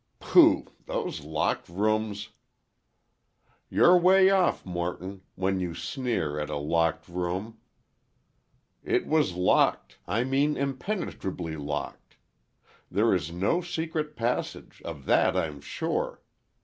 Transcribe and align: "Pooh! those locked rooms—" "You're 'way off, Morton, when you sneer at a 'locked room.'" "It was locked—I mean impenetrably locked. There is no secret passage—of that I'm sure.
"Pooh! 0.19 0.65
those 0.87 1.21
locked 1.23 1.69
rooms—" 1.69 2.29
"You're 3.69 3.95
'way 3.99 4.31
off, 4.31 4.65
Morton, 4.65 5.21
when 5.35 5.59
you 5.59 5.75
sneer 5.75 6.39
at 6.39 6.49
a 6.49 6.55
'locked 6.57 7.07
room.'" 7.07 7.59
"It 8.83 9.05
was 9.05 9.33
locked—I 9.35 10.23
mean 10.23 10.57
impenetrably 10.57 11.55
locked. 11.55 12.17
There 12.89 13.13
is 13.13 13.31
no 13.31 13.61
secret 13.61 14.15
passage—of 14.15 15.05
that 15.05 15.37
I'm 15.37 15.61
sure. 15.61 16.23